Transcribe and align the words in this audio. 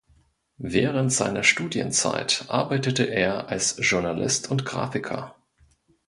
Während 0.57 1.13
seiner 1.13 1.43
Studienzeit 1.43 2.45
arbeitete 2.47 3.03
er 3.03 3.49
als 3.49 3.75
Journalist 3.77 4.49
und 4.49 4.65
Grafiker. 4.65 5.35